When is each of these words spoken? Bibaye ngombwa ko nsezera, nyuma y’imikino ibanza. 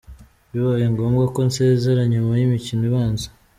Bibaye 0.51 0.85
ngombwa 0.93 1.23
ko 1.33 1.39
nsezera, 1.49 2.01
nyuma 2.11 2.31
y’imikino 2.39 2.83
ibanza. 2.89 3.27